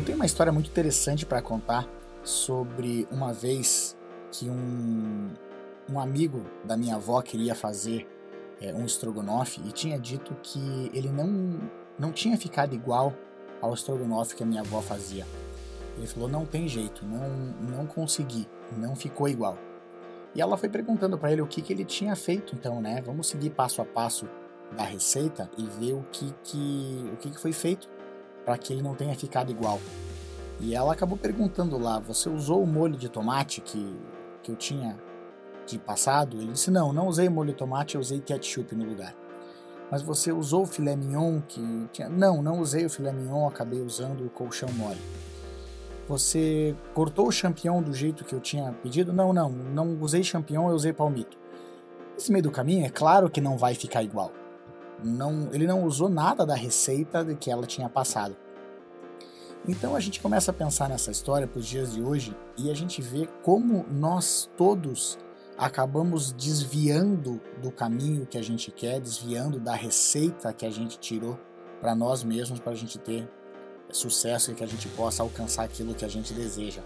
[0.00, 1.86] Eu tenho uma história muito interessante para contar
[2.22, 3.94] sobre uma vez
[4.32, 5.28] que um,
[5.92, 8.08] um amigo da minha avó queria fazer
[8.62, 11.60] é, um estrogonofe e tinha dito que ele não,
[11.98, 13.12] não tinha ficado igual
[13.60, 15.26] ao estrogonofe que a minha avó fazia.
[15.98, 17.28] Ele falou: não tem jeito, não,
[17.60, 18.48] não consegui,
[18.78, 19.58] não ficou igual.
[20.34, 23.02] E ela foi perguntando para ele o que, que ele tinha feito, então, né?
[23.02, 24.26] Vamos seguir passo a passo
[24.74, 27.86] da receita e ver o que, que, o que, que foi feito
[28.44, 29.80] para que ele não tenha ficado igual.
[30.60, 33.96] E ela acabou perguntando lá: Você usou o molho de tomate que,
[34.42, 34.98] que eu tinha
[35.66, 36.36] de passado?
[36.36, 39.14] Ele disse: Não, não usei molho de tomate, eu usei ketchup no lugar.
[39.90, 41.60] Mas você usou o filé mignon que
[41.92, 42.08] tinha.
[42.08, 45.00] Não, não usei o filé mignon, acabei usando o colchão mole.
[46.10, 49.12] Você cortou o champignon do jeito que eu tinha pedido?
[49.12, 51.38] Não, não, não usei champignon, eu usei palmito.
[52.14, 54.32] Nesse meio do caminho, é claro que não vai ficar igual.
[55.02, 58.36] Não, ele não usou nada da receita que ela tinha passado.
[59.68, 62.74] Então a gente começa a pensar nessa história para os dias de hoje e a
[62.74, 65.18] gente vê como nós todos
[65.56, 71.38] acabamos desviando do caminho que a gente quer, desviando da receita que a gente tirou
[71.80, 73.28] para nós mesmos, para a gente ter
[73.92, 76.82] sucesso e que a gente possa alcançar aquilo que a gente deseja.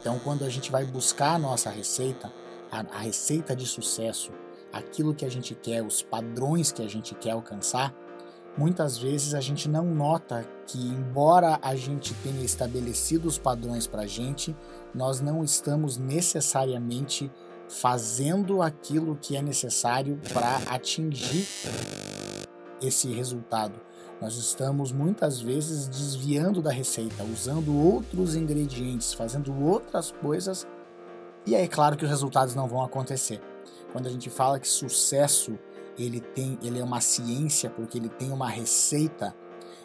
[0.00, 2.32] Então, quando a gente vai buscar a nossa receita,
[2.70, 4.30] a, a receita de sucesso,
[4.72, 7.94] aquilo que a gente quer, os padrões que a gente quer alcançar,
[8.56, 14.02] muitas vezes a gente não nota que, embora a gente tenha estabelecido os padrões para
[14.02, 14.56] a gente,
[14.94, 17.30] nós não estamos necessariamente
[17.68, 21.46] fazendo aquilo que é necessário para atingir
[22.82, 23.80] esse resultado.
[24.20, 30.66] Nós estamos muitas vezes desviando da receita, usando outros ingredientes, fazendo outras coisas,
[31.46, 33.40] e é claro que os resultados não vão acontecer.
[33.92, 35.58] Quando a gente fala que sucesso
[35.98, 39.34] ele tem, ele é uma ciência porque ele tem uma receita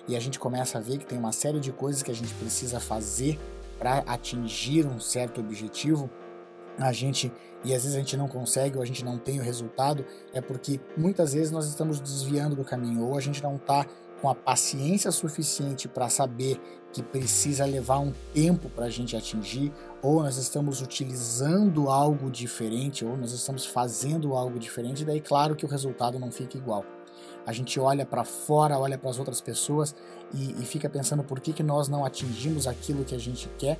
[0.08, 2.34] e a gente começa a ver que tem uma série de coisas que a gente
[2.36, 3.40] precisa fazer
[3.80, 6.10] para atingir um certo objetivo,
[6.78, 7.32] a gente
[7.64, 10.40] e às vezes a gente não consegue ou a gente não tem o resultado, é
[10.40, 13.88] porque muitas vezes nós estamos desviando do caminho ou a gente não está
[14.26, 16.60] com a paciência suficiente para saber
[16.92, 19.72] que precisa levar um tempo para a gente atingir,
[20.02, 25.64] ou nós estamos utilizando algo diferente, ou nós estamos fazendo algo diferente, daí claro que
[25.64, 26.84] o resultado não fica igual.
[27.46, 29.96] A gente olha para fora, olha para as outras pessoas
[30.34, 33.78] e, e, fica pensando por que, que nós não atingimos aquilo que a gente quer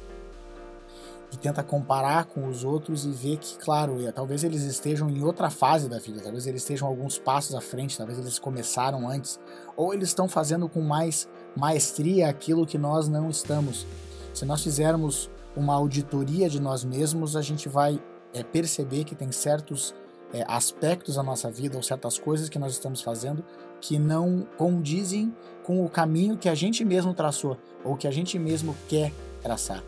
[1.36, 5.22] e tenta comparar com os outros e ver que, claro, é, talvez eles estejam em
[5.22, 9.40] outra fase da vida, talvez eles estejam alguns passos à frente, talvez eles começaram antes,
[9.76, 13.86] ou eles estão fazendo com mais maestria aquilo que nós não estamos.
[14.34, 18.02] Se nós fizermos uma auditoria de nós mesmos, a gente vai
[18.34, 19.94] é, perceber que tem certos
[20.34, 23.44] é, aspectos da nossa vida ou certas coisas que nós estamos fazendo
[23.82, 28.40] que não condizem com o caminho que a gente mesmo traçou ou que a gente
[28.40, 29.84] mesmo quer traçar.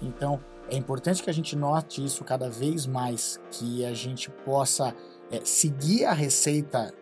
[0.00, 4.94] Então, é importante que a gente note isso cada vez mais, que a gente possa
[5.30, 6.92] é, seguir a receita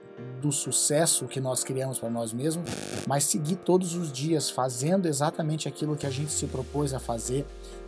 [0.40, 2.68] do sucesso que nós criamos para nós mesmos,
[3.06, 7.46] mas seguir todos os dias fazendo exatamente aquilo que a gente se propôs a fazer,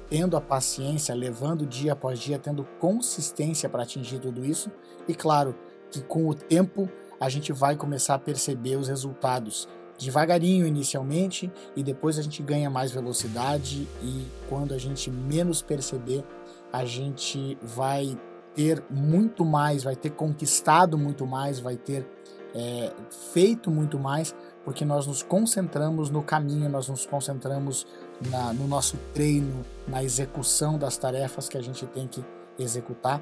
[0.08, 4.70] tendo a paciência, levando dia após dia, tendo consistência para atingir tudo isso,
[5.08, 5.54] e claro
[5.90, 6.88] que com o tempo
[7.20, 9.68] a gente vai começar a perceber os resultados
[10.04, 16.24] devagarinho inicialmente e depois a gente ganha mais velocidade e quando a gente menos perceber,
[16.72, 18.18] a gente vai
[18.54, 22.06] ter muito mais, vai ter conquistado muito mais, vai ter
[22.54, 22.92] é,
[23.32, 27.86] feito muito mais, porque nós nos concentramos no caminho, nós nos concentramos
[28.30, 32.24] na, no nosso treino, na execução das tarefas que a gente tem que
[32.58, 33.20] executar,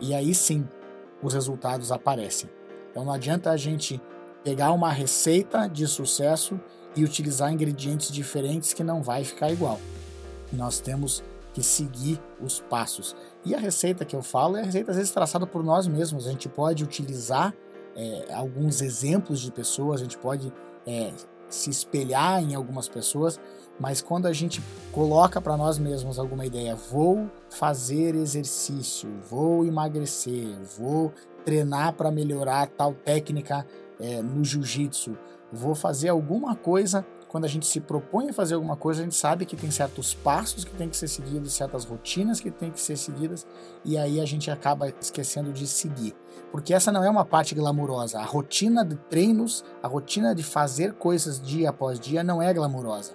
[0.00, 0.66] e aí sim
[1.22, 2.48] os resultados aparecem.
[2.90, 4.00] Então não adianta a gente
[4.48, 6.58] pegar uma receita de sucesso
[6.96, 9.78] e utilizar ingredientes diferentes que não vai ficar igual.
[10.50, 11.22] Nós temos
[11.52, 13.14] que seguir os passos.
[13.44, 16.26] E a receita que eu falo é a receita às vezes traçada por nós mesmos.
[16.26, 17.54] A gente pode utilizar
[17.94, 20.50] é, alguns exemplos de pessoas, a gente pode
[20.86, 21.12] é,
[21.50, 23.38] se espelhar em algumas pessoas,
[23.78, 24.62] mas quando a gente
[24.92, 31.12] coloca para nós mesmos alguma ideia, vou fazer exercício, vou emagrecer, vou
[31.44, 33.66] treinar para melhorar tal técnica
[34.00, 35.16] é, no jiu-jitsu,
[35.52, 37.04] vou fazer alguma coisa.
[37.28, 40.14] Quando a gente se propõe a fazer alguma coisa, a gente sabe que tem certos
[40.14, 43.46] passos que tem que ser seguidos, certas rotinas que tem que ser seguidas,
[43.84, 46.16] e aí a gente acaba esquecendo de seguir.
[46.50, 48.18] Porque essa não é uma parte glamurosa.
[48.18, 53.12] A rotina de treinos, a rotina de fazer coisas dia após dia não é glamurosa.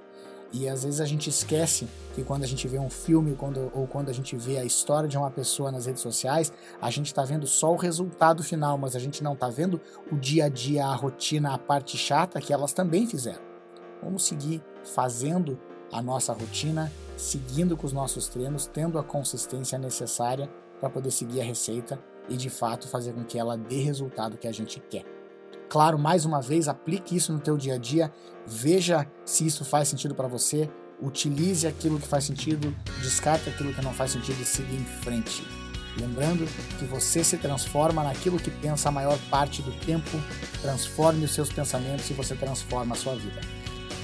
[0.53, 3.87] E às vezes a gente esquece que quando a gente vê um filme quando, ou
[3.87, 7.25] quando a gente vê a história de uma pessoa nas redes sociais, a gente está
[7.25, 10.85] vendo só o resultado final, mas a gente não está vendo o dia a dia,
[10.85, 13.41] a rotina, a parte chata que elas também fizeram.
[14.03, 15.59] Vamos seguir fazendo
[15.91, 20.47] a nossa rotina, seguindo com os nossos treinos, tendo a consistência necessária
[20.79, 24.47] para poder seguir a receita e de fato fazer com que ela dê resultado que
[24.47, 25.12] a gente quer.
[25.73, 28.13] Claro, mais uma vez, aplique isso no teu dia a dia,
[28.45, 30.69] veja se isso faz sentido para você,
[31.01, 35.43] utilize aquilo que faz sentido, descarte aquilo que não faz sentido e siga em frente.
[35.99, 36.45] Lembrando
[36.77, 40.11] que você se transforma naquilo que pensa a maior parte do tempo,
[40.61, 43.41] transforme os seus pensamentos e você transforma a sua vida.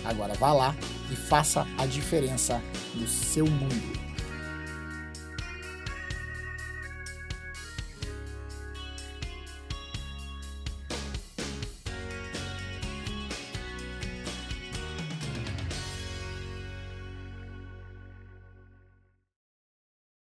[0.06, 0.76] Agora vá lá
[1.12, 2.60] e faça a diferença
[2.96, 3.99] no seu mundo.